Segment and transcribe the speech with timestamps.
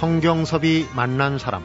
[0.00, 1.62] 성경섭이 만난 사람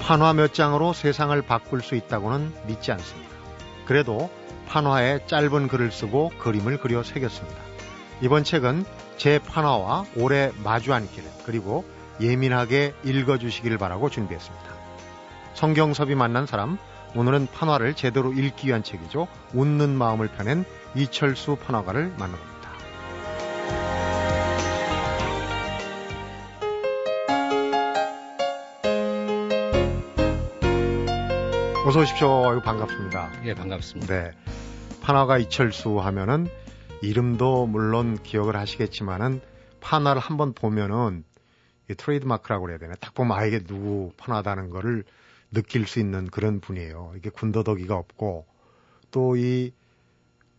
[0.00, 3.30] 판화 몇 장으로 세상을 바꿀 수 있다고는 믿지 않습니다.
[3.86, 4.28] 그래도
[4.66, 7.60] 판화에 짧은 글을 쓰고 그림을 그려 새겼습니다.
[8.22, 8.84] 이번 책은
[9.18, 11.84] 제 판화와 오래 마주 앉기를 그리고
[12.20, 14.66] 예민하게 읽어주시기를 바라고 준비했습니다.
[15.54, 16.76] 성경섭이 만난 사람
[17.14, 19.28] 오늘은 판화를 제대로 읽기 위한 책이죠.
[19.54, 20.64] 웃는 마음을 펴낸
[20.94, 22.58] 이철수 판화가를 만나봅니다.
[31.86, 32.60] 어서 오십시오.
[32.62, 33.30] 반갑습니다.
[33.46, 34.14] 예, 반갑습니다.
[34.14, 34.32] 네.
[35.00, 36.48] 판화가 이철수 하면은
[37.00, 39.40] 이름도 물론 기억을 하시겠지만은
[39.80, 41.24] 판화를 한번 보면은
[41.96, 42.94] 트레이드 마크라고 그래야 되나?
[43.00, 45.04] 딱 보면 아 이게 누구 판화다는 거를
[45.50, 47.14] 느낄 수 있는 그런 분이에요.
[47.16, 48.46] 이게 군더더기가 없고
[49.10, 49.72] 또 이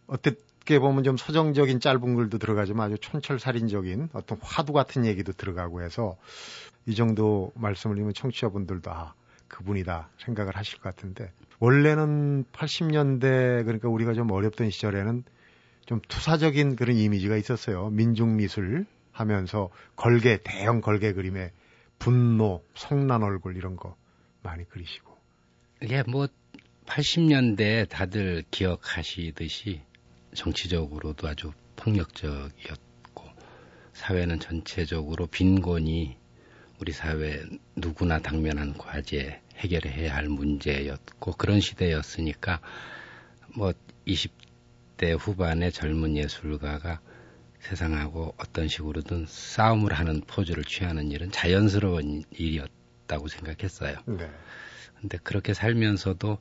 [0.10, 6.18] 어떻게 보면 좀 서정적인 짧은 글도 들어가지만 아주 촌철살인적인 어떤 화두 같은 얘기도 들어가고 해서
[6.86, 9.14] 이 정도 말씀을 드리면 청취자분들도 아
[9.48, 15.24] 그분이다 생각을 하실 것 같은데 원래는 80년대 그러니까 우리가 좀 어렵던 시절에는
[15.86, 17.90] 좀 투사적인 그런 이미지가 있었어요.
[17.90, 21.52] 민중미술 하면서 걸개 대형 걸개 그림에
[21.98, 23.98] 분노, 성난 얼굴 이런 거
[24.42, 25.18] 많이 그리시고.
[25.90, 26.28] 예, 뭐
[26.86, 29.82] 80년대 다들 기억하시듯이
[30.34, 33.24] 정치적으로도 아주 폭력적이었고
[33.94, 36.18] 사회는 전체적으로 빈곤이
[36.80, 37.44] 우리 사회
[37.76, 42.62] 누구나 당면한 과제 해결해야 할 문제였고 그런 시대였으니까
[43.56, 43.74] 뭐
[44.08, 47.02] 20대 후반의 젊은 예술가가
[47.60, 53.98] 세상하고 어떤 식으로든 싸움을 하는 포즈를 취하는 일은 자연스러운 일이었다고 생각했어요.
[54.06, 54.32] 네.
[55.02, 56.40] 근데 그렇게 살면서도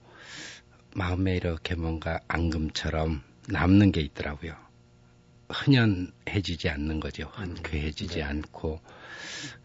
[0.94, 4.54] 마음에 이렇게 뭔가 앙금처럼 남는 게 있더라고요.
[5.48, 7.30] 흔연해지지 않는 거죠.
[7.34, 8.22] 흔쾌해지지 네.
[8.22, 8.80] 않고.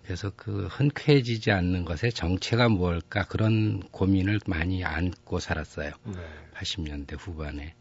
[0.04, 5.92] 그래서 그 흔쾌해지지 않는 것의 정체가 무엇일까 그런 고민을 많이 안고 살았어요.
[6.06, 6.14] 네.
[6.56, 7.74] 80년대 후반에.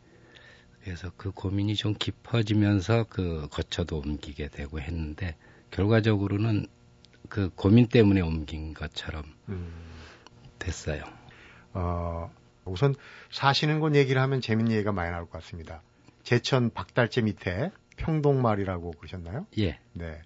[0.82, 5.36] 그래서 그 고민이 좀 깊어지면서 그 거쳐도 옮기게 되고 했는데
[5.70, 6.66] 결과적으로는
[7.28, 9.72] 그 고민 때문에 옮긴 것처럼 음.
[10.58, 11.04] 됐어요.
[11.72, 12.32] 어,
[12.64, 12.94] 우선
[13.30, 15.82] 사시는 곳 얘기를 하면 재밌는 얘기가 많이 나올 것 같습니다.
[16.22, 19.46] 제천 박달재 밑에 평동말이라고 그러셨나요?
[19.58, 19.78] 예.
[19.92, 20.20] 네.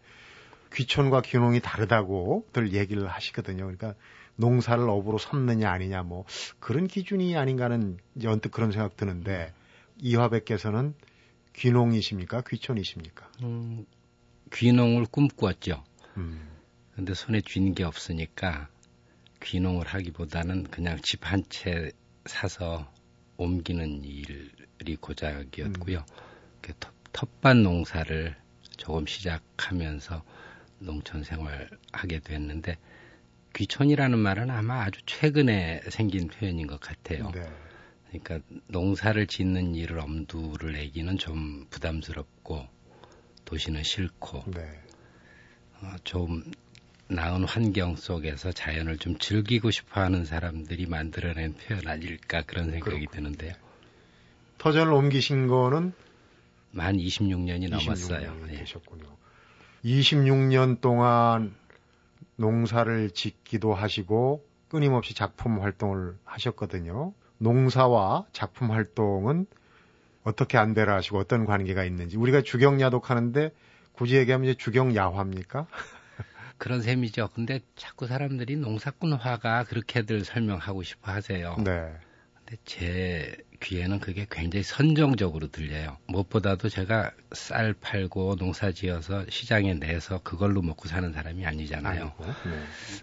[0.74, 3.64] 귀촌과 귀농이 다르다고들 얘기를 하시거든요.
[3.64, 3.94] 그러니까
[4.36, 6.24] 농사를 업으로 삼느냐 아니냐 뭐
[6.60, 9.52] 그런 기준이 아닌가는 이제 언뜻 그런 생각 드는데
[9.98, 10.94] 이화백께서는
[11.54, 12.42] 귀농이십니까?
[12.46, 13.30] 귀촌이십니까?
[13.42, 13.86] 음,
[14.52, 15.82] 귀농을 꿈꾸었죠.
[16.18, 16.46] 음.
[16.94, 18.68] 근데 손에 쥔 게 없으니까
[19.42, 21.90] 귀농을 하기보다는 그냥 집 한 채
[22.26, 22.90] 사서
[23.36, 25.98] 옮기는 일이 고작이었고요.
[25.98, 26.74] 음.
[27.12, 28.36] 텃밭 농사를
[28.76, 30.22] 조금 시작하면서
[30.80, 32.76] 농촌 생활 하게 됐는데
[33.54, 37.30] 귀촌이라는 말은 아마 아주 최근에 생긴 표현인 것 같아요.
[37.30, 37.48] 네.
[38.08, 42.66] 그러니까 농사를 짓는 일을 엄두를 내기는 좀 부담스럽고
[43.46, 44.60] 도시는 싫고 네.
[45.80, 46.44] 어, 좀
[47.08, 53.10] 나은 환경 속에서 자연을 좀 즐기고 싶어 하는 사람들이 만들어낸 표현 아닐까 그런 생각이 그렇군요.
[53.10, 53.52] 드는데요.
[54.58, 55.92] 터전을 옮기신 거는
[56.72, 58.36] 만 26년이 26년이 넘었어요.
[58.50, 58.56] 예.
[58.56, 59.04] 되셨군요.
[59.84, 61.54] 26년 동안
[62.36, 67.12] 농사를 짓기도 하시고 끊임없이 작품 활동을 하셨거든요.
[67.38, 69.46] 농사와 작품 활동은
[70.24, 73.52] 어떻게 안배를 하시고 어떤 관계가 있는지 우리가 주경야독 하는데
[73.92, 75.66] 굳이 얘기하면 이제 주경야화입니까?
[76.58, 77.28] 그런 셈이죠.
[77.34, 81.56] 근데 자꾸 사람들이 농사꾼화가 그렇게들 설명하고 싶어 하세요.
[81.64, 81.92] 네.
[82.34, 85.96] 근데 제 귀에는 그게 굉장히 선정적으로 들려요.
[86.06, 92.12] 무엇보다도 제가 쌀 팔고 농사 지어서 시장에 내서 그걸로 먹고 사는 사람이 아니잖아요.
[92.20, 92.26] 네.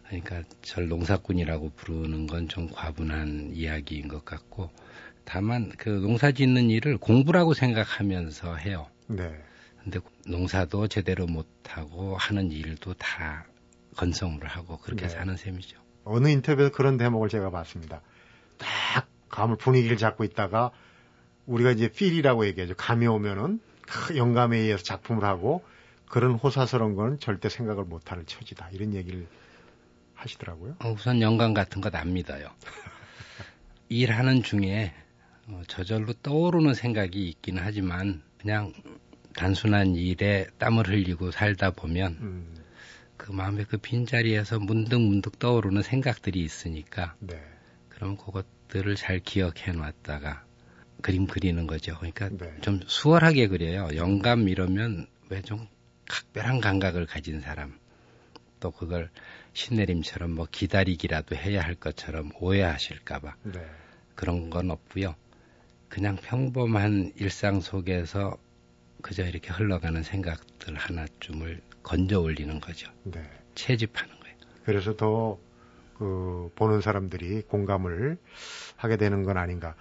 [0.07, 4.69] 그러니까 절 농사꾼이라고 부르는 건 좀 과분한 이야기인 것 같고
[5.25, 8.87] 다만 그 농사 짓는 일을 공부라고 생각하면서 해요.
[9.07, 9.31] 네.
[9.83, 13.45] 근데 농사도 제대로 못하고 하는 일도 다
[13.95, 15.09] 건성으로 하고 그렇게 네.
[15.09, 15.77] 사는 셈이죠.
[16.05, 18.01] 어느 인터뷰에서 그런 대목을 제가 봤습니다.
[18.57, 20.71] 딱 감을 분위기를 잡고 있다가
[21.45, 22.75] 우리가 이제 필이라고 얘기하죠.
[22.75, 25.63] 감이 오면은 그 영감에 의해서 작품을 하고
[26.07, 28.69] 그런 호사스러운 건 절대 생각을 못하는 처지다.
[28.71, 29.27] 이런 얘기를
[30.13, 30.75] 하시더라고요.
[30.79, 32.47] 어, 우선 영감 같은 것 안 믿어요.
[33.89, 34.93] 일하는 중에
[35.47, 38.71] 어, 저절로 떠오르는 생각이 있기는 하지만 그냥
[39.35, 42.55] 단순한 일에 땀을 흘리고 살다 보면 음.
[43.17, 47.41] 그 마음의 그 빈자리에서 문득문득 떠오르는 생각들이 있으니까 네.
[47.89, 50.43] 그럼 그것 것들을 잘 기억해 놨다가
[51.03, 51.95] 그림 그리는 거죠.
[51.97, 52.59] 그러니까 네.
[52.61, 53.89] 좀 수월하게 그려요.
[53.95, 55.67] 영감 이러면 왜 좀
[56.09, 57.79] 각별한 감각을 가진 사람
[58.59, 59.09] 또 그걸
[59.53, 63.65] 신내림처럼 뭐 기다리기라도 해야 할 것처럼 오해하실까봐 네.
[64.15, 65.15] 그런 건 없고요.
[65.89, 68.37] 그냥 평범한 일상 속에서
[69.03, 72.91] 그저 이렇게 흘러가는 생각들 하나쯤을 건져 올리는 거죠.
[73.03, 73.21] 네.
[73.55, 74.35] 채집하는 거예요.
[74.65, 75.39] 그래서 더
[75.97, 78.17] 그 보는 사람들이 공감을
[78.75, 79.75] 하게 되는 건 아닌가.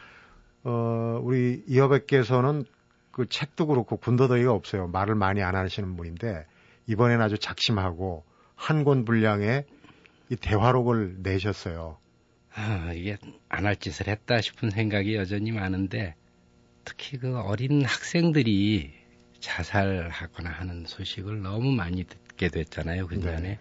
[0.62, 2.64] 어, 우리 이어백께서는
[3.10, 4.88] 그 책도 그렇고 군더더기가 없어요.
[4.88, 6.46] 말을 많이 안 하시는 분인데
[6.86, 8.24] 이번엔 아주 작심하고
[8.54, 9.64] 한 권 분량의
[10.28, 11.98] 이 대화록을 내셨어요.
[12.54, 13.16] 아, 이게
[13.48, 16.14] 안 할 짓을 했다 싶은 생각이 여전히 많은데
[16.84, 18.92] 특히 그 어린 학생들이
[19.42, 23.08] 자살하거나 하는 소식을 너무 많이 듣게 됐잖아요.
[23.08, 23.58] 그전에 네.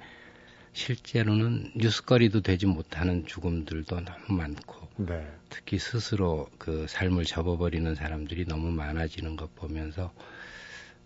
[0.73, 5.27] 실제로는 뉴스거리도 되지 못하는 죽음들도 너무 많고 네.
[5.49, 10.13] 특히 스스로 그 삶을 접어버리는 사람들이 너무 많아지는 것 보면서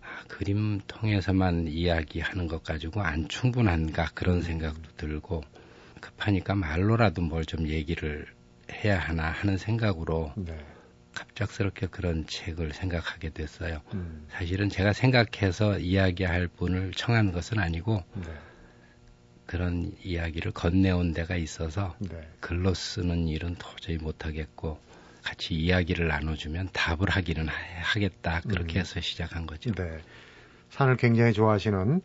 [0.02, 5.42] 아, 그림 통해서만 이야기하는 것 가지고 안 충분한가 그런 생각도 들고
[6.00, 8.26] 급하니까 말로라도 뭘 좀 얘기를
[8.70, 10.56] 해야 하나 하는 생각으로 네.
[11.16, 13.80] 갑작스럽게 그런 책을 생각하게 됐어요.
[13.94, 14.26] 음.
[14.30, 18.34] 사실은 제가 생각해서 이야기할 분을 청한 것은 아니고 네.
[19.46, 22.28] 그런 이야기를 건네온 데가 있어서 네.
[22.40, 24.78] 글로 쓰는 일은 도저히 못하겠고
[25.22, 27.48] 같이 이야기를 나눠주면 답을 하기는
[27.80, 28.80] 하겠다 그렇게 음.
[28.80, 29.72] 해서 시작한 거죠.
[29.72, 29.98] 네.
[30.70, 32.02] 산을 굉장히 좋아하시는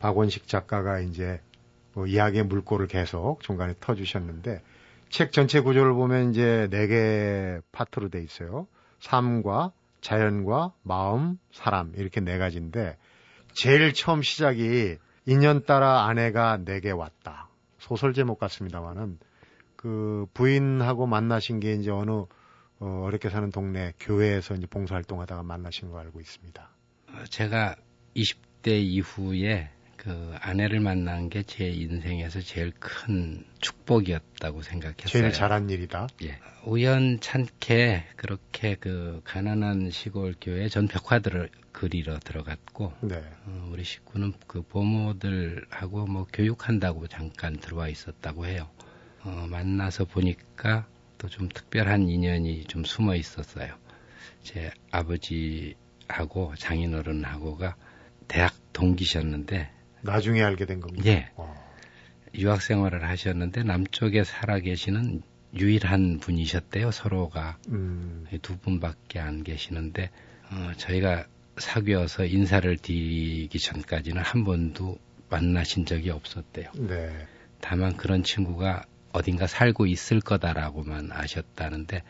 [0.00, 1.40] 박원식 작가가 이제
[1.92, 4.60] 뭐 이야기의 물꼬를 계속 중간에 터주셨는데
[5.10, 8.66] 책 전체 구조를 보면 이제 네 개 파트로 돼 있어요.
[9.00, 12.96] 삶과 자연과 마음, 사람 이렇게 네 가지인데
[13.52, 14.96] 제일 처음 시작이
[15.26, 17.48] 인연 따라 아내가 내게 왔다.
[17.78, 19.18] 소설 제목 같습니다만은
[19.76, 22.24] 그 부인하고 만나신 게 이제 어느
[22.82, 26.70] 어, 어렵게 사는 동네 교회에서 이제 봉사활동하다가 만나신 거 알고 있습니다.
[27.28, 27.76] 제가
[28.16, 29.70] 20대 이후에
[30.02, 35.08] 그 아내를 만난 게 제 인생에서 제일 큰 축복이었다고 생각했어요.
[35.08, 36.06] 제일 잘한 일이다.
[36.22, 36.38] 예.
[36.64, 43.16] 우연찮게 그렇게 그 가난한 시골 교회 전 벽화들을 그리러 들어갔고 네.
[43.46, 48.70] 어, 우리 식구는 그 부모들하고 뭐 교육한다고 잠깐 들어와 있었다고 해요.
[49.22, 50.86] 어, 만나서 보니까
[51.18, 53.74] 또 좀 특별한 인연이 좀 숨어 있었어요.
[54.42, 57.76] 제 아버지하고 장인어른하고가
[58.26, 59.70] 대학 동기셨는데
[60.02, 61.04] 나중에 알게 된 겁니다.
[61.06, 61.30] 예.
[61.36, 61.54] 와.
[62.34, 65.22] 유학 생활을 하셨는데 남쪽에 살아 계시는
[65.54, 66.90] 유일한 분이셨대요.
[66.90, 68.24] 서로가 음.
[68.42, 70.10] 두 분밖에 안 계시는데
[70.50, 71.26] 어, 저희가
[71.56, 74.98] 사귀어서 인사를 드리기 전까지는 한 번도
[75.28, 76.70] 만나신 적이 없었대요.
[76.76, 77.26] 네.
[77.60, 82.02] 다만 그런 친구가 어딘가 살고 있을 거다라고만 아셨다는데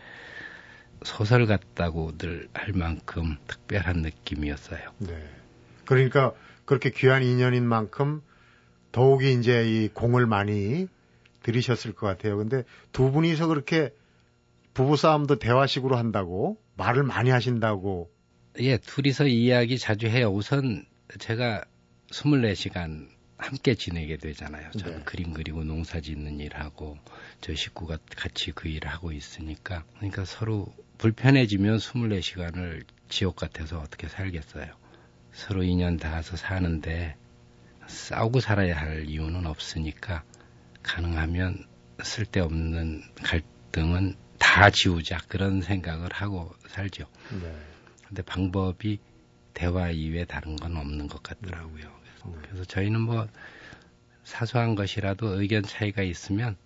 [1.02, 4.80] 소설 같다고들 할 만큼 특별한 느낌이었어요.
[4.98, 5.28] 네.
[5.86, 6.34] 그러니까
[6.64, 8.22] 그렇게 귀한 인연인 만큼
[8.92, 10.88] 더욱이 이제 이 공을 많이
[11.42, 12.36] 들이셨을 것 같아요.
[12.36, 13.90] 근데 두 분이서 그렇게
[14.74, 18.10] 부부싸움도 대화식으로 한다고 말을 많이 하신다고.
[18.60, 20.28] 예, 둘이서 이야기 자주 해요.
[20.28, 20.84] 우선
[21.18, 21.64] 제가
[22.10, 24.70] 24시간 함께 지내게 되잖아요.
[24.72, 25.04] 저는 네.
[25.04, 26.98] 그림 그리고 농사 짓는 일하고
[27.40, 30.66] 저 식구가 같이 그 일을 하고 있으니까 그러니까 서로
[30.98, 34.79] 불편해지면 24시간을 지옥 같아서 어떻게 살겠어요.
[35.40, 37.16] 서로 인연 닿아서 사는데
[37.86, 40.22] 싸우고 살아야 할 이유는 없으니까
[40.82, 41.64] 가능하면
[42.02, 47.06] 쓸데없는 갈등은 다 지우자 그런 생각을 하고 살죠.
[47.42, 47.56] 네.
[48.06, 48.98] 근데 방법이
[49.54, 51.90] 대화 이외에 다른 건 없는 것 같더라고요.
[52.02, 52.38] 그래서, 네.
[52.42, 53.26] 그래서 저희는 뭐
[54.24, 56.56] 사소한 것이라도 의견 차이가 있으면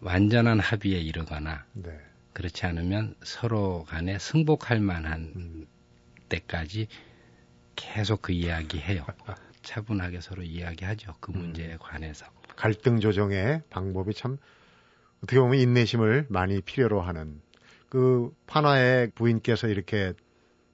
[0.00, 1.90] 완전한 합의에 이르거나 네.
[2.32, 5.66] 그렇지 않으면 서로 간에 승복할 만한 음.
[6.30, 6.88] 때까지
[7.76, 9.04] 계속 그 이야기 해요.
[9.62, 11.14] 차분하게 서로 이야기하죠.
[11.20, 11.38] 그 음.
[11.38, 12.26] 문제에 관해서.
[12.56, 14.36] 갈등 조정의 방법이 참
[15.22, 17.40] 어떻게 보면 인내심을 많이 필요로 하는
[17.88, 20.12] 그 판화의 부인께서 이렇게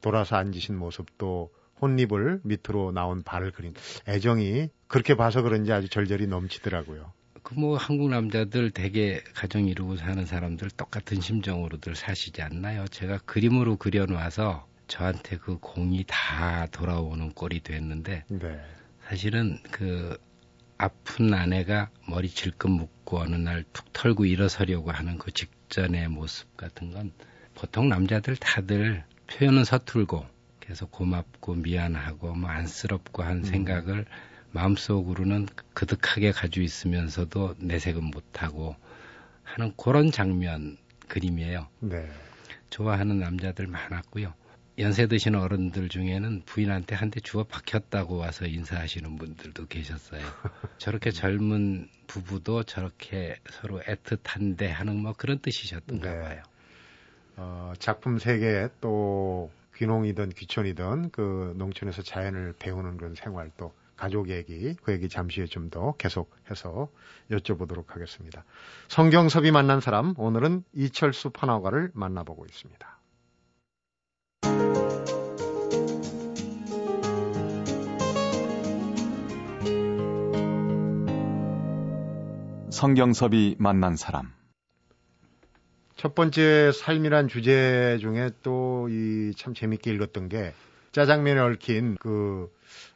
[0.01, 3.75] 돌아서 앉으신 모습도 혼립을 밑으로 나온 발을 그린
[4.09, 7.13] 애정이 그렇게 봐서 그런지 아주 절절히 넘치더라고요.
[7.43, 12.87] 그 뭐 한국 남자들 대개 가정 이루고 사는 사람들 똑같은 심정으로들 사시지 않나요?
[12.89, 18.61] 제가 그림으로 그려놔서 저한테 그 공이 다 돌아오는 꼴이 됐는데 네.
[19.07, 20.19] 사실은 그
[20.77, 26.93] 아픈 아내가 머리 질끈 묶고 어느 날 툭 털고 일어서려고 하는 그 직전의 모습 같은
[26.93, 27.13] 건
[27.55, 30.27] 보통 남자들 다들 표현은 서툴고
[30.59, 33.45] 계속 고맙고 미안하고 뭐 안쓰럽고 한 음.
[33.45, 34.07] 생각을
[34.51, 38.75] 마음속으로는 그득하게 가지고 있으면서도 내색은 못하고
[39.45, 41.69] 하는 그런 장면 그림이에요.
[41.81, 42.11] 네.
[42.71, 44.33] 좋아하는 남자들 많았고요.
[44.81, 50.21] 연세 드신 어른들 중에는 부인한테 한 대 주워 박혔다고 와서 인사하시는 분들도 계셨어요.
[50.79, 56.21] 저렇게 젊은 부부도 저렇게 서로 애틋한데 하는 뭐 그런 뜻이셨던가 네.
[56.21, 56.43] 봐요.
[57.37, 64.75] 어, 작품 세계에 또 귀농이든 귀촌이든 그 농촌에서 자연을 배우는 그런 생활 또 가족 얘기,
[64.83, 66.89] 그 얘기 잠시 후에 좀 더 계속해서
[67.31, 68.45] 여쭤보도록 하겠습니다.
[68.89, 73.00] 성경섭이 만난 사람, 오늘은 이철수 판화가를 만나보고 있습니다.
[82.85, 84.33] 성경섭이 만난 사람.
[85.97, 90.55] 첫 번째 삶이란 주제 중에 또 이 참 재밌게 읽었던 게
[90.93, 92.51] 짜장면에 얽힌 그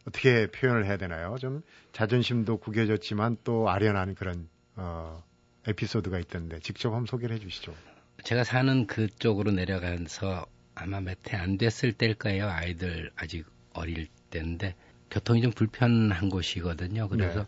[0.09, 1.37] 어떻게 표현을 해야 되나요?
[1.38, 1.61] 좀
[1.93, 5.23] 자존심도 구겨졌지만 또 아련한 그런 어
[5.69, 7.75] 에피소드가 있던데 직접 한번 소개를 해주시죠.
[8.23, 12.49] 제가 사는 그쪽으로 내려가서 아마 몇 해 안 됐을 때일 거예요.
[12.49, 14.76] 아이들 아직 어릴 때인데
[15.11, 17.11] 교통이 좀 불편한 곳이거든요.
[17.11, 17.47] 그래서 네.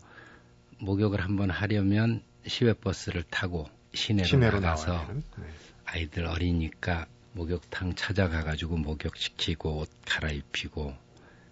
[0.79, 5.45] 목욕을 한번 하려면 시외버스를 타고 시내로, 시내로 나가서 네.
[5.85, 10.95] 아이들 어리니까 목욕탕 찾아가 가지고 목욕시키고 옷 갈아입히고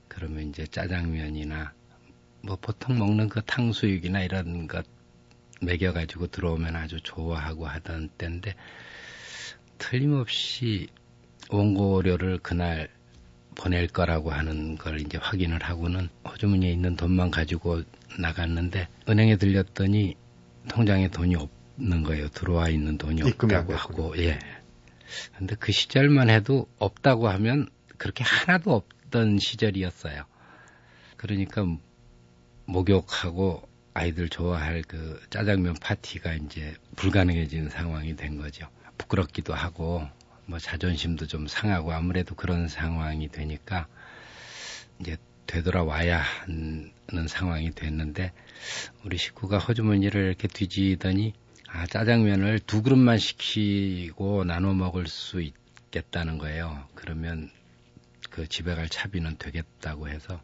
[0.08, 1.72] 그러면 이제 짜장면이나
[2.42, 4.86] 뭐 보통 먹는 그 탕수육이나 이런 것
[5.60, 8.54] 먹여 가지고 들어오면 아주 좋아하고 하던 때인데
[9.78, 10.88] 틀림없이
[11.50, 12.88] 원고료를 그날
[13.54, 17.82] 보낼 거라고 하는 걸 이제 확인을 하고는 호주머니에 있는 돈만 가지고
[18.18, 20.16] 나갔는데 은행에 들렸더니
[20.68, 22.28] 통장에 돈이 없는 거예요.
[22.28, 24.38] 들어와 있는 돈이 없다고 하고 예.
[25.36, 27.68] 근데 그 시절만 해도 없다고 하면
[27.98, 30.24] 그렇게 하나도 없던 시절이었어요.
[31.16, 31.64] 그러니까
[32.66, 38.68] 목욕하고 아이들 좋아할 그 짜장면 파티가 이제 불가능해지는 상황이 된 거죠.
[38.98, 40.06] 부끄럽기도 하고
[40.46, 43.86] 뭐 자존심도 좀 상하고 아무래도 그런 상황이 되니까
[45.00, 45.16] 이제
[45.46, 46.22] 되돌아와야
[47.08, 48.32] 하는 상황이 됐는데
[49.04, 51.34] 우리 식구가 허주머니를 이렇게 뒤지더니
[51.68, 56.86] 아 짜장면을 두 그릇만 시키고 나눠 먹을 수 있겠다는 거예요.
[56.94, 57.50] 그러면
[58.30, 60.40] 그 집에 갈 차비는 되겠다고 해서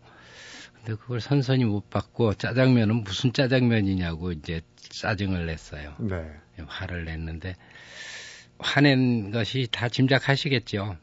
[0.75, 5.95] 근데 그걸 선선히 못 받고 짜장면은 무슨 짜장면이냐고 이제 짜증을 냈어요.
[5.99, 6.31] 네.
[6.67, 7.57] 화를 냈는데
[8.59, 10.97] 화낸 것이 다 짐작하시겠죠.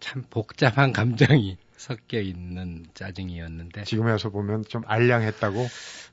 [0.00, 5.66] 참 복잡한 감정이 섞여 있는 짜증이었는데 지금 에서 보면 좀 알량했다고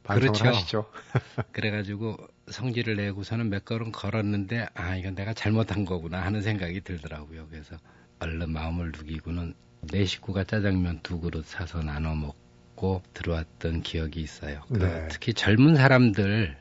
[0.04, 0.48] 반성을 그렇죠.
[0.48, 0.92] 하시죠.
[1.54, 7.48] 그래가지고 성질을 내고서는 몇 걸음 걸었는데 아 이건 내가 잘못한 거구나 하는 생각이 들더라고요.
[7.50, 7.78] 그래서
[8.20, 9.54] 얼른 마음을 누기고는
[9.92, 14.64] 내 식구가 짜장면 두 그릇 사서 나눠 먹고 들어왔던 기억이 있어요.
[14.70, 15.08] 그 네.
[15.10, 16.58] 특히 젊은 사람들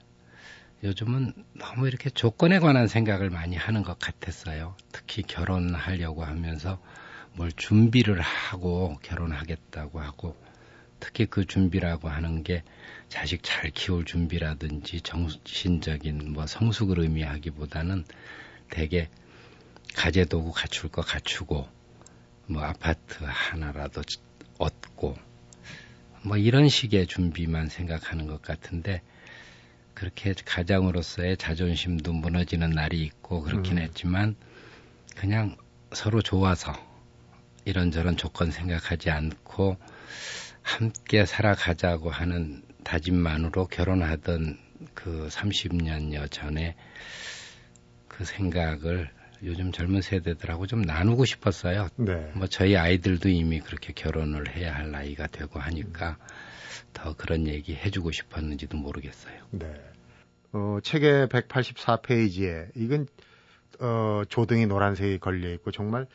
[0.84, 4.76] 요즘은 너무 이렇게 조건에 관한 생각을 많이 하는 것 같았어요.
[4.92, 6.78] 특히 결혼하려고 하면서
[7.38, 10.36] 뭘 준비를 하고 결혼하겠다고 하고
[10.98, 12.64] 특히 그 준비라고 하는 게
[13.08, 18.04] 자식 잘 키울 준비라든지 정신적인 뭐 성숙을 의미하기보다는
[18.70, 19.08] 대개
[19.94, 21.68] 가재도구 갖출 거 갖추고
[22.48, 24.02] 뭐 아파트 하나라도
[24.58, 25.16] 얻고
[26.24, 29.00] 뭐 이런 식의 준비만 생각하는 것 같은데
[29.94, 33.82] 그렇게 가장으로서의 자존심도 무너지는 날이 있고 그렇긴 음.
[33.82, 34.34] 했지만
[35.14, 35.56] 그냥
[35.92, 36.87] 서로 좋아서
[37.68, 39.76] 이런저런 조건 생각하지 않고
[40.62, 44.58] 함께 살아가자고 하는 다짐만으로 결혼하던
[44.94, 46.76] 그 30년여 전에
[48.08, 49.10] 그 생각을
[49.44, 51.88] 요즘 젊은 세대들하고 좀 나누고 싶었어요.
[51.96, 52.32] 네.
[52.34, 56.92] 뭐 저희 아이들도 이미 그렇게 결혼을 해야 할 나이가 되고 하니까 음.
[56.94, 59.36] 더 그런 얘기 해주고 싶었는지도 모르겠어요.
[59.50, 59.72] 네.
[60.52, 63.06] 어, 책의 184페이지에 이건
[63.78, 66.06] 어, 조등이 노란색이 걸려 있고 정말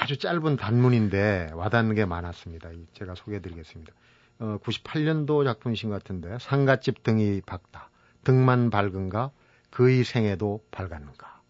[0.00, 2.70] 아주 짧은 단문인데 와닿는 게 많았습니다.
[2.94, 3.92] 제가 소개해드리겠습니다.
[4.38, 7.90] 어, 98년도 작품이신 것 같은데 상갓집 등이 밝다.
[8.24, 9.30] 등만 밝은가
[9.70, 11.42] 그의 생에도 밝았는가.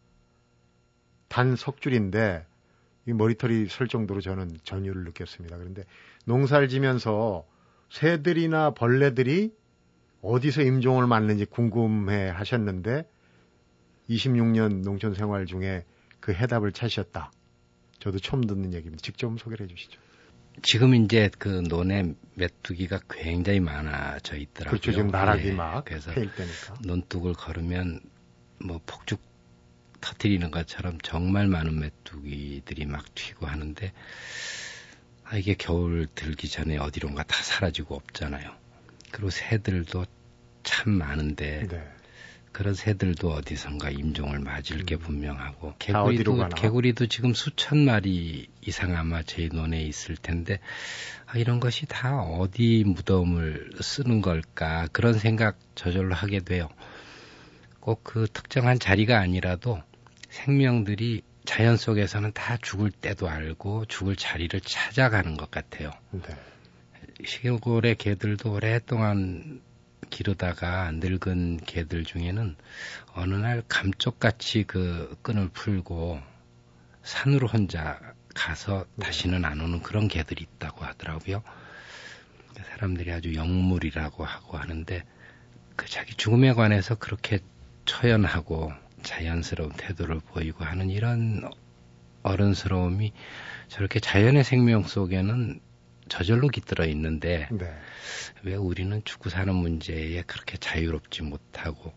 [1.28, 2.45] 단 석줄인데
[3.07, 5.57] 이 머리털이 설 정도로 저는 전율을 느꼈습니다.
[5.57, 5.85] 그런데
[6.25, 7.47] 농사를 지면서
[7.88, 9.54] 새들이나 벌레들이
[10.23, 13.09] 어디서 임종을 맞는지 궁금해 하셨는데
[14.09, 15.85] 26년 농촌 생활 중에
[16.19, 17.30] 그 해답을 찾으셨다.
[18.00, 19.00] 저도 처음 듣는 얘기입니다.
[19.02, 20.00] 직접 소개를 해 주시죠.
[20.62, 24.80] 지금 이제 그 논에 메뚜기가 굉장히 많아져 있더라고요.
[24.80, 24.92] 그렇죠.
[24.92, 25.52] 지금 나락이 네.
[25.52, 26.75] 막 그래서 때니까.
[26.83, 28.00] 논둑을 걸으면
[28.59, 29.21] 뭐 폭죽
[30.00, 33.92] 터트리는 것처럼 정말 많은 메뚜기들이 막 튀고 하는데
[35.25, 38.50] 아, 이게 겨울 들기 전에 어디론가 다 사라지고 없잖아요.
[39.12, 40.04] 그리고 새들도
[40.62, 42.00] 참 많은데 네.
[42.52, 45.00] 그런 새들도 어디선가 임종을 맞을 게 음.
[45.00, 50.61] 분명하고 개구리도 개구리도 지금 수천 마리 이상 아마 제 논에 있을 텐데
[51.26, 56.69] 아, 이런 것이 다 어디 무덤을 쓰는 걸까 그런 생각 저절로 하게 돼요.
[57.80, 59.80] 꼭 그 특정한 자리가 아니라도
[60.28, 65.90] 생명들이 자연 속에서는 다 죽을 때도 알고 죽을 자리를 찾아가는 것 같아요.
[66.11, 66.21] 네.
[67.25, 69.61] 시골의 개들도 오랫동안
[70.11, 72.57] 기르다가 늙은 개들 중에는
[73.14, 76.21] 어느 날 감쪽같이 그 끈을 풀고
[77.02, 77.99] 산으로 혼자
[78.35, 81.43] 가서 다시는 안 오는 그런 개들이 있다고 하더라고요.
[82.62, 85.05] 사람들이 아주 영물이라고 하고 하는데
[85.76, 87.40] 그 자기 죽음에 관해서 그렇게
[87.87, 91.50] 처연하고 자연스러운 태도를 보이고 하는 이런
[92.23, 93.12] 어른스러움이
[93.69, 95.61] 저렇게 자연의 생명 속에는
[96.11, 97.73] 저절로 깃들어 있는데 네.
[98.43, 101.95] 왜 우리는 죽고 사는 문제에 그렇게 자유롭지 못하고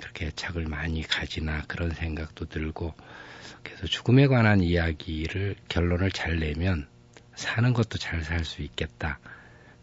[0.00, 2.94] 그렇게 애착을 많이 가지나 그런 생각도 들고
[3.62, 6.88] 그래서 죽음에 관한 이야기를 결론을 잘 내면
[7.34, 9.18] 사는 것도 잘 살 수 있겠다.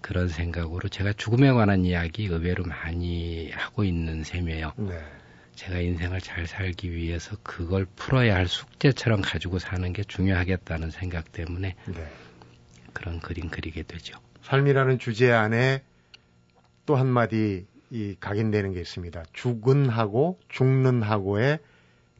[0.01, 4.73] 그런 생각으로 제가 죽음에 관한 이야기 의외로 많이 하고 있는 셈이에요.
[4.77, 4.99] 네.
[5.55, 11.75] 제가 인생을 잘 살기 위해서 그걸 풀어야 할 숙제처럼 가지고 사는 게 중요하겠다는 생각 때문에
[11.85, 12.07] 네.
[12.97, 14.19] 그런 그림 그리게 되죠.
[14.41, 15.83] 삶이라는 주제 안에
[16.87, 19.23] 또 한마디 이 각인되는 게 있습니다.
[19.33, 21.59] 죽은 하고 죽는 하고의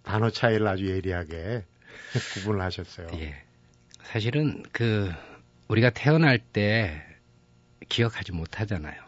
[0.04, 1.66] 단어 차이를 아주 예리하게
[2.36, 3.08] 구분을 하셨어요.
[3.16, 3.34] 예.
[4.04, 5.12] 사실은 그
[5.68, 7.02] 우리가 태어날 때
[7.90, 9.02] 기억하지 못하잖아요.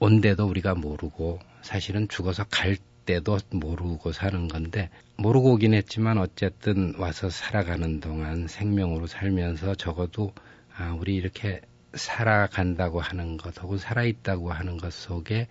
[0.00, 2.76] 온 데도 우리가 모르고 사실은 죽어서 갈
[3.06, 10.32] 때도 모르고 사는 건데 모르고 오긴 했지만 어쨌든 와서 살아가는 동안 생명으로 살면서 적어도
[10.78, 11.60] 아, 우리 이렇게
[11.94, 15.48] 살아간다고 하는 것 혹은 살아있다고 하는 것 속에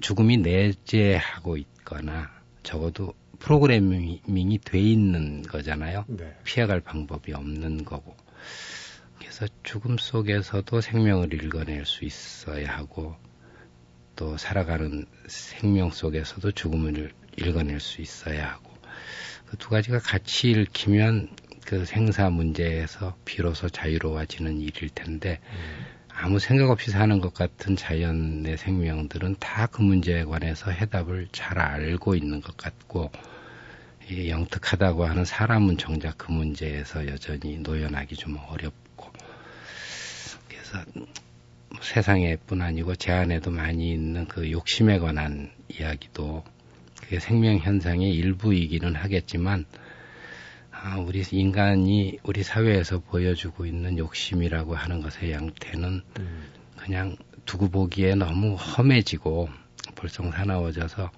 [0.00, 2.30] 죽음이 내재하고 있거나
[2.64, 6.04] 적어도 프로그래밍이 돼 있는 거잖아요.
[6.08, 6.36] 네.
[6.44, 8.16] 피해갈 방법이 없는 거고.
[9.18, 13.14] 그래서 죽음 속에서도 생명을 읽어낼 수 있어야 하고
[14.16, 18.70] 또 살아가는 생명 속에서도 죽음을 읽어낼 수 있어야 하고
[19.50, 21.28] 그 두 가지가 같이 읽히면
[21.64, 26.00] 그 생사 문제에서 비로소 자유로워지는 일일 텐데 음.
[26.12, 32.14] 아무 생각 없이 사는 것 같은 자연의 생명들은 다 그 문제에 관해서 해답을 잘 알고
[32.14, 33.10] 있는 것 같고
[34.10, 39.10] 이 영특하다고 하는 사람은 정작 그 문제에서 여전히 노연하기 좀 어렵고
[40.48, 40.84] 그래서
[41.80, 46.44] 세상에뿐 아니고 제 안에도 많이 있는 그 욕심에 관한 이야기도
[47.00, 49.64] 그게 생명 현상의 일부이기는 하겠지만
[50.82, 56.42] 아, 우리 인간이 우리 사회에서 보여주고 있는 욕심이라고 하는 것의 양태는 음.
[56.78, 59.50] 그냥 두고 보기에 너무 험해지고
[59.94, 61.10] 볼썽사나워져서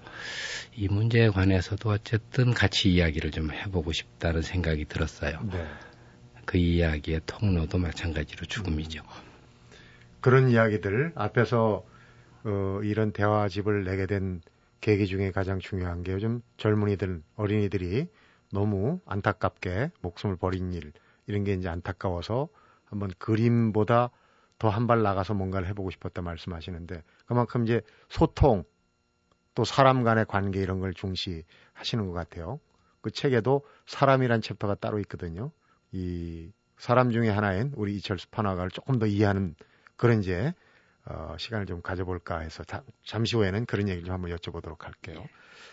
[0.75, 5.39] 이 문제에 관해서도 어쨌든 같이 이야기를 좀 해보고 싶다는 생각이 들었어요.
[5.49, 5.65] 네.
[6.45, 9.01] 그 이야기의 통로도 마찬가지로 죽음이죠.
[10.19, 11.85] 그런 이야기들 앞에서
[12.43, 14.41] 어, 이런 대화집을 내게 된
[14.81, 18.07] 계기 중에 가장 중요한 게 요즘 젊은이들, 어린이들이
[18.53, 20.93] 너무 안타깝게 목숨을 버린 일
[21.27, 22.49] 이런 게 이제 안타까워서
[22.85, 24.11] 한번 그림보다
[24.59, 28.63] 더 한 발 나가서 뭔가를 해보고 싶었다 말씀하시는데 그만큼 이제 소통
[29.55, 32.59] 또 사람 간의 관계 이런 걸 중시하시는 것 같아요.
[33.01, 35.51] 그 책에도 사람이란 챕터가 따로 있거든요.
[35.91, 39.55] 이 사람 중에 하나인 우리 이철수 판화가를 조금 더 이해하는
[39.97, 40.53] 그런 이제
[41.05, 45.25] 어, 시간을 좀 가져볼까 해서 자, 잠시 후에는 그런 얘기를 좀 한번 여쭤보도록 할게요.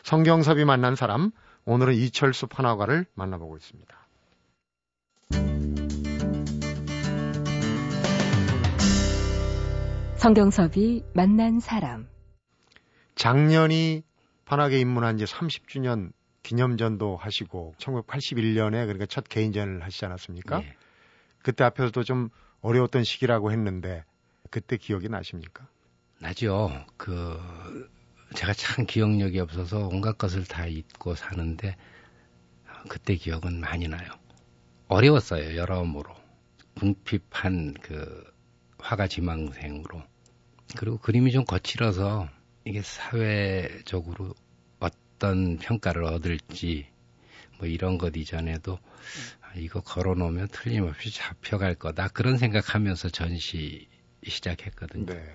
[0.02, 1.30] 성경섭이 만난 사람
[1.70, 3.96] 오늘은 이철수 판화가를 만나보고 있습니다.
[10.16, 12.08] 성경섭이 만난 사람
[13.14, 14.02] 작년이
[14.46, 20.62] 판화계 입문한 지 30주년 기념전도 하시고 1981년에 그러니까 첫 개인전을 하시지 않았습니까?
[20.62, 20.74] 예.
[21.44, 22.30] 그때 앞에서도 좀
[22.62, 24.02] 어려웠던 시기라고 했는데
[24.50, 25.68] 그때 기억이 나십니까?
[26.18, 26.84] 나죠.
[26.96, 27.38] 그
[28.34, 31.76] 제가 참 기억력이 없어서 온갖 것을 다 잊고 사는데
[32.88, 34.08] 그때 기억은 많이 나요.
[34.88, 36.14] 어려웠어요, 여러모로.
[36.76, 38.24] 궁핍한 그
[38.78, 40.02] 화가 지망생으로.
[40.76, 42.28] 그리고 그림이 좀 거칠어서
[42.64, 44.34] 이게 사회적으로
[44.78, 46.86] 어떤 평가를 얻을지
[47.58, 48.78] 뭐 이런 것 이전에도
[49.42, 52.08] 아, 이거 걸어놓으면 틀림없이 잡혀갈 거다.
[52.08, 53.88] 그런 생각하면서 전시
[54.24, 55.06] 시작했거든요.
[55.06, 55.34] 네.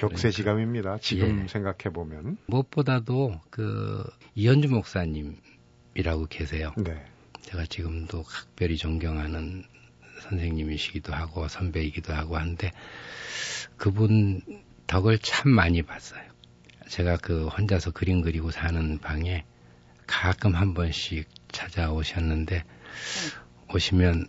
[0.00, 0.98] 격세지감입니다.
[1.00, 1.48] 지금 예.
[1.48, 6.72] 생각해 보면 무엇보다도 그 이현주 목사님이라고 계세요.
[6.78, 7.04] 네.
[7.42, 9.64] 제가 지금도 각별히 존경하는
[10.22, 12.72] 선생님이시기도 하고 선배이기도 하고 한데
[13.76, 14.40] 그분
[14.86, 16.22] 덕을 참 많이 봤어요.
[16.88, 19.44] 제가 그 혼자서 그림 그리고 사는 방에
[20.06, 22.64] 가끔 한 번씩 찾아오셨는데
[23.72, 24.26] 오시면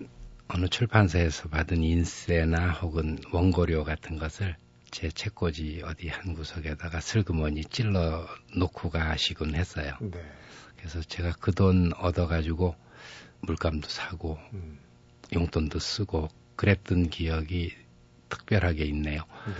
[0.47, 4.55] 어느 출판사에서 받은 인쇄나 혹은 원고료 같은 것을
[4.91, 9.95] 제 책꽂이 어디 한 구석에다가 슬그머니 찔러 놓고 가시곤 했어요.
[10.01, 10.21] 네.
[10.77, 12.75] 그래서 제가 그 돈 얻어가지고
[13.41, 14.79] 물감도 사고 음.
[15.33, 16.27] 용돈도 쓰고
[16.57, 17.73] 그랬던 기억이
[18.29, 19.23] 특별하게 있네요.
[19.45, 19.53] 네.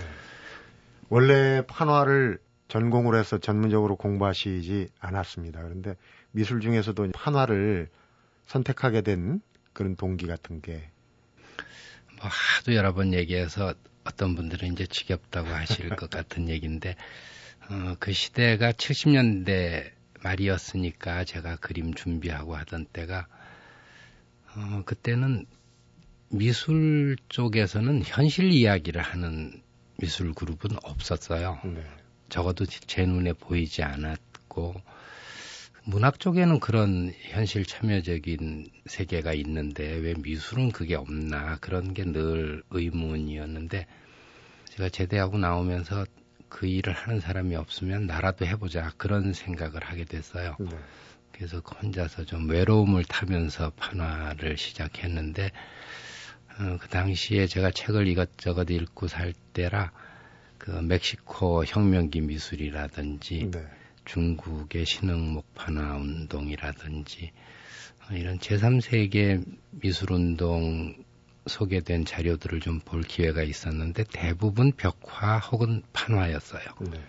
[1.08, 5.62] 원래 판화를 전공으로 해서 전문적으로 공부하시지 않았습니다.
[5.62, 5.96] 그런데
[6.30, 7.88] 미술 중에서도 판화를
[8.46, 9.40] 선택하게 된
[9.72, 10.90] 그런 동기 같은 게.
[12.16, 16.96] 뭐 하도 여러 번 얘기해서 어떤 분들은 이제 지겹다고 하실 것 같은 얘기인데,
[17.68, 19.90] 어, 그 시대가 70년대
[20.22, 23.26] 말이었으니까 제가 그림 준비하고 하던 때가,
[24.54, 25.46] 어, 그때는
[26.28, 29.62] 미술 쪽에서는 현실 이야기를 하는
[29.98, 31.60] 미술 그룹은 없었어요.
[31.64, 31.84] 네.
[32.28, 34.80] 적어도 제 눈에 보이지 않았고,
[35.84, 43.86] 문학 쪽에는 그런 현실 참여적인 세계가 있는데 왜 미술은 그게 없나 그런 게 늘 의문이었는데
[44.70, 46.06] 제가 제대하고 나오면서
[46.48, 50.56] 그 일을 하는 사람이 없으면 나라도 해보자 그런 생각을 하게 됐어요.
[50.60, 50.68] 네.
[51.32, 55.50] 그래서 혼자서 좀 외로움을 타면서 판화를 시작했는데
[56.58, 59.90] 어, 그 당시에 제가 책을 이것저것 읽고 살 때라
[60.58, 63.66] 그 멕시코 혁명기 미술이라든지 네.
[64.04, 67.32] 중국의 신흥 목 판화 운동이라든지
[68.10, 70.94] 어, 이런 제3세계 미술운동
[71.46, 76.62] 소개된 자료들을 좀 볼 기회가 있었는데 대부분 벽화 혹은 판화였어요.
[76.80, 77.00] 네.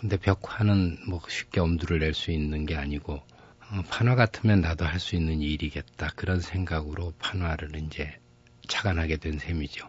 [0.00, 4.98] 근데 벽화는 뭐 쉽게 엄두를 낼 수 있는 게 아니고 어, 판화 같으면 나도 할
[5.00, 8.18] 수 있는 일이겠다 그런 생각으로 판화를 이제
[8.68, 9.88] 착안하게 된 셈이죠.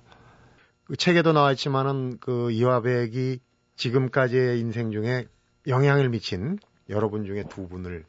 [0.86, 3.40] 그 책에도 나와 있지만은 그 이화백이
[3.78, 5.26] 지금까지의 인생 중에
[5.68, 8.06] 영향을 미친 여러분 중에 두 분을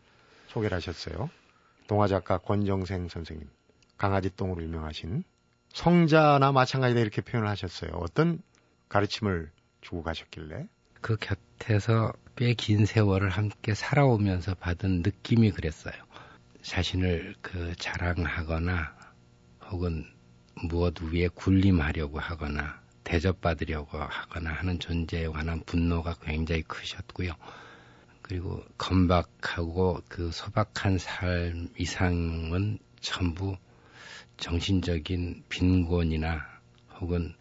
[0.48, 1.30] 소개를 하셨어요.
[1.86, 3.48] 동화 작가 권정생 선생님,
[3.96, 5.24] 강아지 똥으로 유명하신
[5.72, 7.92] 성자나 마찬가지다 이렇게 표현을 하셨어요.
[7.94, 8.42] 어떤
[8.88, 10.68] 가르침을 주고 가셨길래?
[11.00, 15.94] 그 곁에서 꽤 긴 세월을 함께 살아오면서 받은 느낌이 그랬어요.
[16.62, 18.94] 자신을 그 자랑하거나
[19.70, 20.06] 혹은
[20.68, 27.34] 무엇 위에 군림하려고 하거나 대접받으려고 하거나 하는 존재에 관한 분노가 굉장히 크셨고요.
[28.22, 33.56] 그리고 건박하고 그 소박한 삶 이상은 전부
[34.36, 36.40] 정신적인 빈곤이나
[37.00, 37.34] 혹은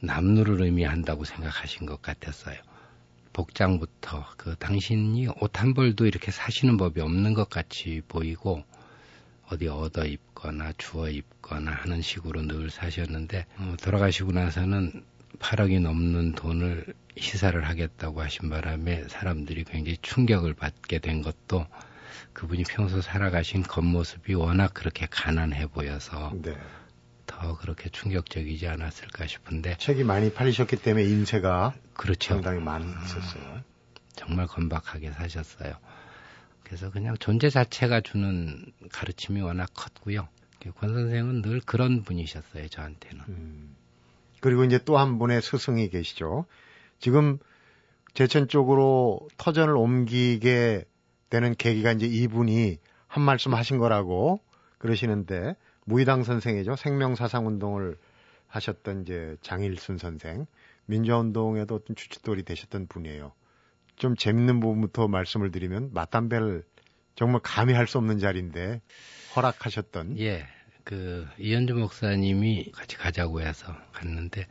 [0.00, 2.60] 남루를 의미한다고 생각하신 것 같았어요.
[3.32, 8.64] 복장부터 그 당신이 옷 한 벌도 이렇게 사시는 법이 없는 것 같이 보이고
[9.48, 15.04] 어디 얻어 입거나 주워 입거나 하는 식으로 늘 사셨는데 어, 돌아가시고 나서는
[15.38, 21.66] 8억이 넘는 돈을 희사를 하겠다고 하신 바람에 사람들이 굉장히 충격을 받게 된 것도
[22.32, 26.56] 그분이 평소 살아가신 겉모습이 워낙 그렇게 가난해 보여서 네.
[27.26, 32.34] 더 그렇게 충격적이지 않았을까 싶은데 책이 많이 팔리셨기 때문에 인쇄가 그렇죠.
[32.34, 33.42] 상당히 많이 있었어요.
[33.42, 33.62] 음,
[34.14, 35.74] 정말 건박하게 사셨어요.
[36.66, 40.26] 그래서 그냥 존재 자체가 주는 가르침이 워낙 컸고요.
[40.74, 43.24] 권 선생은 늘 그런 분이셨어요, 저한테는.
[43.28, 43.76] 음.
[44.40, 46.44] 그리고 이제 또 한 분의 스승이 계시죠.
[46.98, 47.38] 지금
[48.14, 50.86] 제천 쪽으로 터전을 옮기게
[51.30, 54.40] 되는 계기가 이제 이분이 한 말씀 하신 거라고
[54.78, 56.74] 그러시는데 무의당 선생이죠.
[56.74, 57.96] 생명사상 운동을
[58.48, 60.46] 하셨던 이제 장일순 선생,
[60.86, 63.30] 민주화운동에도 어떤 주춧돌이 되셨던 분이에요.
[63.96, 66.64] 좀 재밌는 부분부터 말씀을 드리면 맞담배를
[67.14, 68.80] 정말 감히 할 수 없는 자리인데
[69.34, 70.46] 허락하셨던 예.
[70.84, 74.46] 그 이현주 목사님이 같이 가자고 해서 갔는데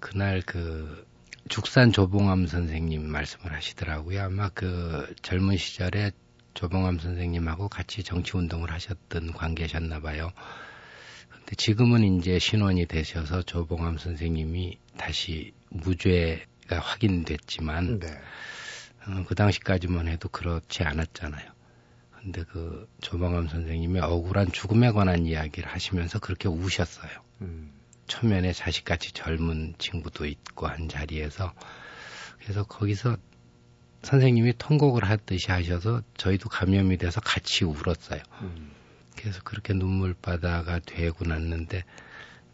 [0.00, 1.06] 그날 그
[1.48, 4.22] 죽산 조봉암 선생님 말씀을 하시더라고요.
[4.22, 6.10] 아마 그 젊은 시절에
[6.54, 10.30] 조봉암 선생님하고 같이 정치 운동을 하셨던 관계셨나 봐요.
[11.30, 18.08] 근데 지금은 이제 신원이 되셔서 조봉암 선생님이 다시 무죄 가 확인됐지만 네.
[19.06, 21.52] 어, 그 당시까지만 해도 그렇지 않았잖아요.
[22.20, 27.10] 근데 그 조방암 선생님이 억울한 죽음에 관한 이야기를 하시면서 그렇게 우셨어요.
[27.42, 27.70] 음.
[28.06, 31.52] 초면에 자식같이 젊은 친구도 있고 한 자리에서
[32.40, 33.16] 그래서 거기서
[34.02, 38.22] 선생님이 통곡을 하듯이 하셔서 저희도 감염이 돼서 같이 울었어요.
[38.42, 38.70] 음.
[39.16, 41.84] 그래서 그렇게 눈물바다가 되고 났는데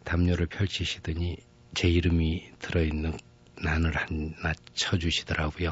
[0.03, 1.37] 담요를 펼치시더니
[1.73, 3.17] 제 이름이 들어있는
[3.63, 5.71] 난을 하나 쳐주시더라고요.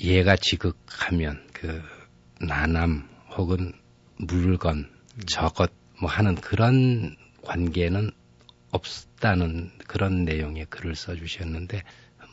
[0.00, 1.82] 얘가 지극하면 그
[2.40, 3.72] 나남 혹은
[4.16, 4.90] 물건,
[5.26, 8.10] 저것 뭐 하는 그런 관계는
[8.70, 11.82] 없다는 그런 내용의 글을 써주셨는데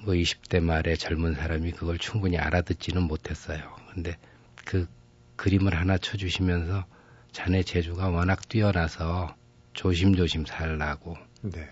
[0.03, 3.75] 뭐 20대 말에 젊은 사람이 그걸 충분히 알아듣지는 못했어요.
[3.93, 4.17] 근데
[4.65, 4.87] 그
[5.35, 6.85] 그림을 하나 쳐주시면서
[7.31, 9.35] 자네 재주가 워낙 뛰어나서
[9.73, 11.69] 조심조심 살라고 네.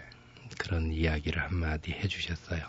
[0.57, 2.61] 그런 이야기를 한마디 해주셨어요.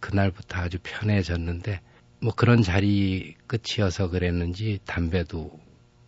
[0.00, 1.80] 그날부터 아주 편해졌는데
[2.20, 5.58] 뭐 그런 자리 끝이어서 그랬는지 담배도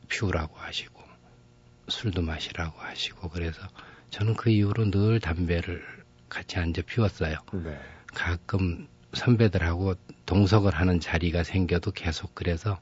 [0.08, 1.02] 피우라고 하시고
[1.88, 3.60] 술도 마시라고 하시고 그래서
[4.10, 5.82] 저는 그 이후로 늘 담배를
[6.28, 7.36] 같이 앉아 피웠어요.
[7.52, 7.78] 네.
[8.06, 9.94] 가끔 선배들하고
[10.26, 12.78] 동석을 하는 자리가 생겨도 계속 그래서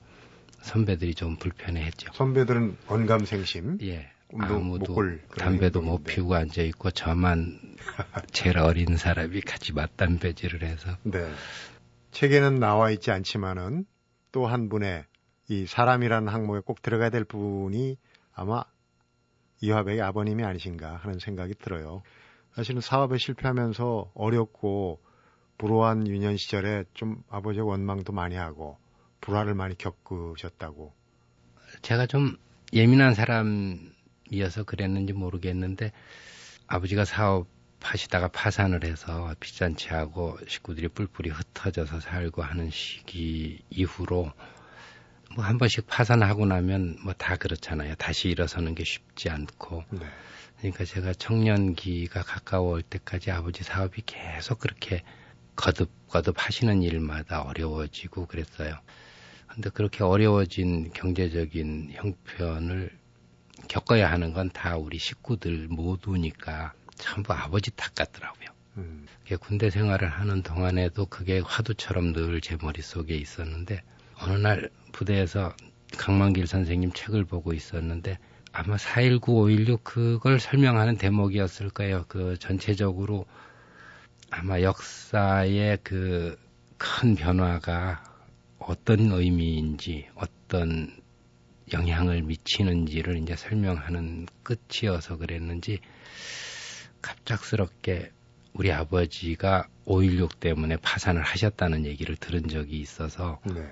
[0.63, 2.13] 선배들이 좀 불편해했죠.
[2.13, 3.79] 선배들은 언감생심.
[3.83, 4.11] 예.
[4.39, 4.95] 아무도
[5.37, 7.77] 담배도 못 피우고 앉아 있고 저만
[8.33, 10.97] 제일 어린 사람이 같이 맞담배질을 해서.
[11.03, 11.29] 네.
[12.13, 13.87] 책에는 나와 있지 않지만은
[14.33, 15.05] 또 한 분의
[15.49, 17.97] 이 사람이라는 항목에 꼭 들어가야 될 분이
[18.33, 18.63] 아마
[19.61, 22.03] 이화백의 아버님이 아니신가 하는 생각이 들어요.
[22.55, 25.01] 사실은 사업에 실패하면서 어렵고
[25.59, 28.79] 불우한 유년 시절에 좀 아버지의 원망도 많이 하고
[29.21, 30.95] 불화를 많이 겪으셨다고.
[31.83, 32.37] 제가 좀
[32.73, 33.93] 예민한 사람
[34.31, 35.93] 이어서 그랬는지 모르겠는데
[36.67, 44.33] 아버지가 사업하시다가 파산을 해서 빚잔치하고 식구들이 뿔뿔이 흩어져서 살고 하는 시기 이후로
[45.37, 47.95] 뭐 한 번씩 파산하고 나면 뭐 다 그렇잖아요.
[47.97, 49.85] 다시 일어서는 게 쉽지 않고.
[49.91, 50.01] 네.
[50.59, 55.03] 그러니까 제가 청년기가 가까워올 때까지 아버지 사업이 계속 그렇게
[55.57, 58.75] 거듭거듭 하시는 일마다 어려워지고 그랬어요.
[59.49, 62.91] 근데 그렇게 어려워진 경제적인 형편을
[63.69, 68.49] 겪어야 하는 건 다 우리 식구들 모두니까 전부 아버지 탓 같더라고요.
[68.79, 69.07] 음.
[69.41, 73.83] 군대 생활을 하는 동안에도 그게 화두처럼 늘 제 머릿속에 있었는데
[74.19, 75.55] 어느 날 부대에서
[75.97, 78.19] 강만길 선생님 책을 보고 있었는데
[78.53, 82.05] 아마 4.19, 5.16 그걸 설명하는 대목이었을 거예요.
[82.09, 83.27] 그 전체적으로
[84.31, 86.37] 아마 역사의 그
[86.81, 88.03] 큰 변화가
[88.59, 90.91] 어떤 의미인지 어떤
[91.73, 95.81] 영향을 미치는지를 이제 설명하는 끝이어서 그랬는지
[97.03, 98.11] 갑작스럽게
[98.53, 103.67] 우리 아버지가 5.16 때문에 파산을 하셨다는 얘기를 들은 적이 있어서 네.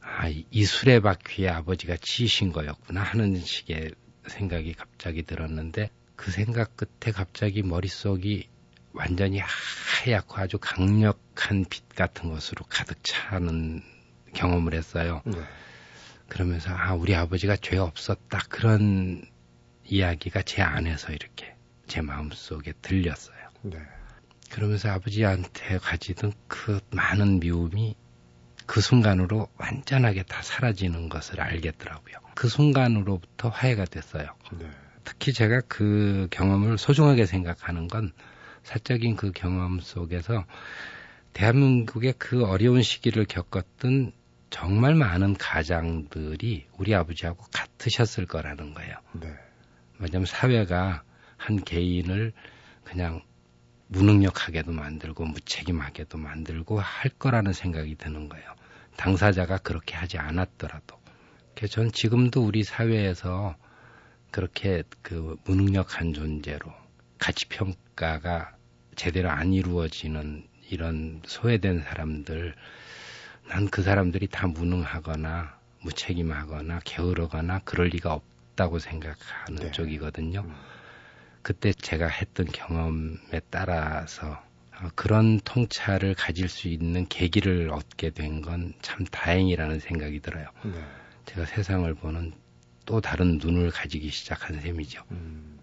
[0.00, 3.92] 아, 이 수레바퀴에 아버지가 치신 거였구나 하는 식의
[4.26, 8.48] 생각이 갑자기 들었는데 그 생각 끝에 갑자기 머릿속이
[8.92, 13.82] 완전히 하얗고 아주 강력한 빛 같은 것으로 가득 차는
[14.34, 15.22] 경험을 했어요.
[15.24, 15.32] 네.
[16.28, 19.22] 그러면서 아 우리 아버지가 죄 없었다 그런
[19.84, 21.54] 이야기가 제 안에서 이렇게
[21.86, 23.36] 제 마음속에 들렸어요.
[23.62, 23.78] 네.
[24.50, 27.96] 그러면서 아버지한테 가지던 그 많은 미움이
[28.66, 32.14] 그 순간으로 완전하게 다 사라지는 것을 알겠더라고요.
[32.34, 34.34] 그 순간으로부터 화해가 됐어요.
[34.58, 34.70] 네.
[35.04, 38.12] 특히 제가 그 경험을 소중하게 생각하는 건
[38.62, 40.46] 사적인 그 경험 속에서
[41.34, 44.12] 대한민국의 그 어려운 시기를 겪었던
[44.54, 48.96] 정말 많은 가장들이 우리 아버지하고 같으셨을 거라는 거예요.
[49.14, 49.34] 네.
[49.98, 51.02] 왜냐하면 사회가
[51.36, 52.32] 한 개인을
[52.84, 53.20] 그냥
[53.88, 58.54] 무능력하게도 만들고 무책임하게도 만들고 할 거라는 생각이 드는 거예요.
[58.96, 61.00] 당사자가 그렇게 하지 않았더라도.
[61.56, 63.56] 그래서 전 지금도 우리 사회에서
[64.30, 66.72] 그렇게 그 무능력한 존재로
[67.18, 68.54] 가치 평가가
[68.94, 72.54] 제대로 안 이루어지는 이런 소외된 사람들
[73.48, 79.70] 난 그 사람들이 다 무능하거나 무책임하거나 게으르거나 그럴 리가 없다고 생각하는 네.
[79.70, 80.40] 쪽이거든요.
[80.40, 80.54] 음.
[81.42, 84.42] 그때 제가 했던 경험에 따라서
[84.80, 90.46] 어, 그런 통찰을 가질 수 있는 계기를 얻게 된 건 참 다행이라는 생각이 들어요.
[90.64, 90.72] 네.
[91.26, 92.32] 제가 세상을 보는
[92.86, 95.02] 또 다른 눈을 가지기 시작한 셈이죠.
[95.10, 95.58] 음.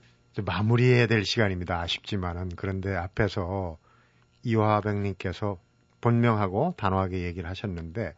[0.46, 1.80] 마무리해야 될 시간입니다.
[1.82, 3.78] 아쉽지만은 그런데 앞에서
[4.44, 5.60] 이화백님께서
[6.02, 8.14] 본명하고 단호하게 얘기를 하셨는데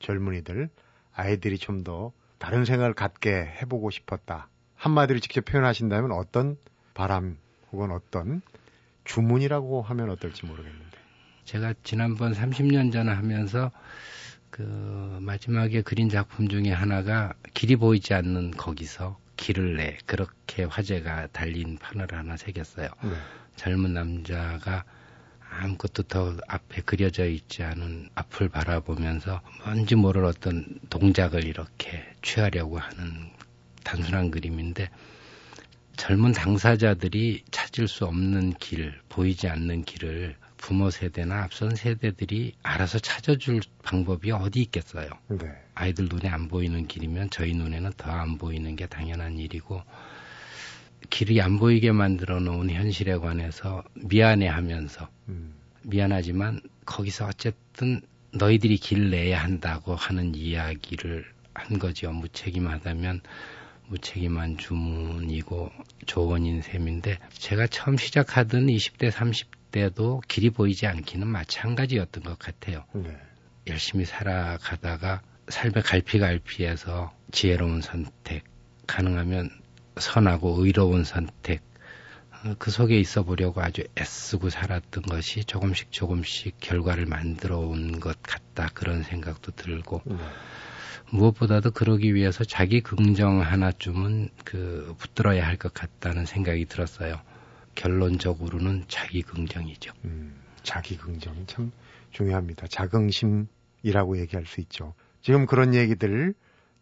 [0.00, 0.68] 젊은이들
[1.14, 4.48] 아이들이 좀 더 다른 생각을 갖게 해보고 싶었다.
[4.76, 6.56] 한마디로 직접 표현하신다면 어떤
[6.94, 7.38] 바람
[7.72, 8.42] 혹은 어떤
[9.04, 10.98] 주문이라고 하면 어떨지 모르겠는데.
[11.44, 13.70] 제가 지난번 30년 전에 하면서
[14.50, 14.62] 그
[15.20, 22.08] 마지막에 그린 작품 중에 하나가 길이 보이지 않는 거기서 길을 내 그렇게 화제가 달린 판을
[22.12, 22.88] 하나 새겼어요.
[23.02, 23.10] 네.
[23.56, 24.84] 젊은 남자가
[25.58, 33.30] 아무것도 더 앞에 그려져 있지 않은 앞을 바라보면서 뭔지 모를 어떤 동작을 이렇게 취하려고 하는
[33.84, 34.90] 단순한 그림인데
[35.96, 43.60] 젊은 당사자들이 찾을 수 없는 길, 보이지 않는 길을 부모 세대나 앞선 세대들이 알아서 찾아줄
[43.82, 45.08] 방법이 어디 있겠어요.
[45.28, 45.52] 네.
[45.74, 49.82] 아이들 눈에 안 보이는 길이면 저희 눈에는 더 안 보이는 게 당연한 일이고
[51.10, 55.54] 길이 안 보이게 만들어 놓은 현실에 관해서 미안해 하면서 음.
[55.82, 58.00] 미안하지만 거기서 어쨌든
[58.32, 62.12] 너희들이 길 내야 한다고 하는 이야기를 한 거죠.
[62.12, 63.22] 무책임하다면
[63.88, 65.70] 무책임한 주문이고
[66.06, 72.84] 조언인 셈인데 제가 처음 시작하던 20대 30대도 길이 보이지 않기는 마찬가지였던 것 같아요.
[72.92, 73.16] 네.
[73.68, 78.44] 열심히 살아가다가 삶의 갈피갈피에서 지혜로운 선택,
[78.86, 79.50] 가능하면
[79.98, 81.62] 선하고 의로운 선택,
[82.44, 88.20] 어, 그 속에 있어 보려고 아주 애쓰고 살았던 것이 조금씩 조금씩 결과를 만들어 온 것
[88.22, 88.68] 같다.
[88.74, 90.16] 그런 생각도 들고, 네.
[91.12, 97.20] 무엇보다도 그러기 위해서 자기 긍정 하나쯤은 그 붙들어야 할 것 같다는 생각이 들었어요.
[97.74, 99.92] 결론적으로는 자기 긍정이죠.
[100.04, 101.70] 음, 자기 긍정이 참
[102.10, 102.66] 중요합니다.
[102.66, 104.94] 자긍심이라고 얘기할 수 있죠.
[105.22, 106.34] 지금 그런 얘기들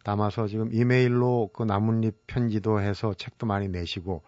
[0.05, 4.21] 담아서 지금 이메일로 그 나뭇잎 편지도 해서 책도 많이 내시고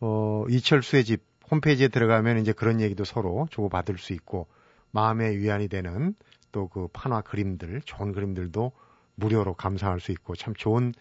[0.00, 4.46] 어 이철수의 집 홈페이지에 들어가면 이제 그런 얘기도 서로 주고 받을 수 있고
[4.90, 6.14] 마음의 위안이 되는
[6.52, 8.72] 또 그 판화 그림들 좋은 그림들도
[9.14, 10.92] 무료로 감상할 수 있고 참 좋은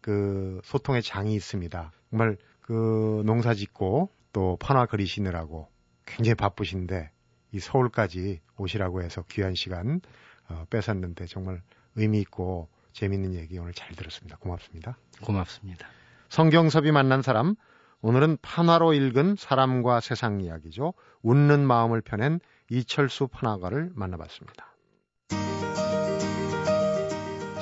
[0.00, 1.92] 그 소통의 장이 있습니다.
[2.10, 5.68] 정말 그 농사 짓고 또 판화 그리시느라고
[6.06, 7.10] 굉장히 바쁘신데
[7.52, 10.00] 이 서울까지 오시라고 해서 귀한 시간
[10.48, 11.62] 어, 뺏었는데 정말
[11.96, 14.38] 의미 있고 재밌는 얘기 오늘 잘 들었습니다.
[14.38, 14.96] 고맙습니다.
[15.22, 15.86] 고맙습니다.
[16.30, 17.54] 성경섭이 만난 사람
[18.00, 20.94] 오늘은 판화로 읽은 사람과 세상 이야기죠.
[21.22, 24.74] 웃는 마음을 펴낸 이철수 판화가를 만나봤습니다.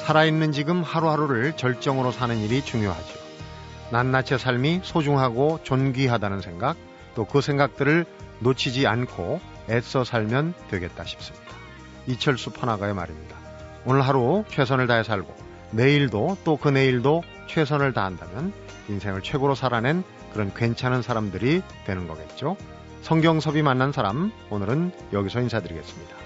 [0.04, 3.20] 살아있는 지금 하루하루를 절정으로 사는 일이 중요하죠.
[3.92, 6.76] 낱낱의 삶이 소중하고 존귀하다는 생각,
[7.14, 8.06] 또 그 생각들을
[8.40, 9.40] 놓치지 않고
[9.70, 11.52] 애써 살면 되겠다 싶습니다.
[12.06, 13.41] 이철수 판화가의 말입니다.
[13.84, 15.34] 오늘 하루 최선을 다해 살고
[15.72, 18.52] 내일도 또 그 내일도 최선을 다한다면
[18.88, 22.56] 인생을 최고로 살아낸 그런 괜찮은 사람들이 되는 거겠죠.
[23.02, 26.21] 성경섭이 만난 사람 오늘은 여기서 인사드리겠습니다.